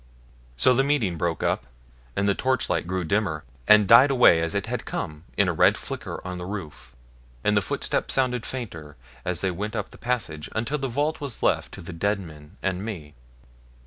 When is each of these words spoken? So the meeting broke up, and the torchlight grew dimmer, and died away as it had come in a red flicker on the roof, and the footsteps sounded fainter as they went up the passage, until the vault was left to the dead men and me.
So 0.57 0.73
the 0.73 0.83
meeting 0.83 1.15
broke 1.15 1.43
up, 1.43 1.67
and 2.15 2.27
the 2.27 2.33
torchlight 2.33 2.87
grew 2.87 3.03
dimmer, 3.03 3.43
and 3.67 3.87
died 3.87 4.09
away 4.09 4.41
as 4.41 4.55
it 4.55 4.65
had 4.65 4.83
come 4.83 5.25
in 5.37 5.47
a 5.47 5.53
red 5.53 5.77
flicker 5.77 6.25
on 6.25 6.39
the 6.39 6.45
roof, 6.47 6.95
and 7.43 7.55
the 7.55 7.61
footsteps 7.61 8.15
sounded 8.15 8.43
fainter 8.43 8.95
as 9.23 9.41
they 9.41 9.51
went 9.51 9.75
up 9.75 9.91
the 9.91 9.99
passage, 9.99 10.49
until 10.55 10.79
the 10.79 10.87
vault 10.87 11.21
was 11.21 11.43
left 11.43 11.71
to 11.73 11.81
the 11.81 11.93
dead 11.93 12.19
men 12.19 12.57
and 12.63 12.83
me. 12.83 13.13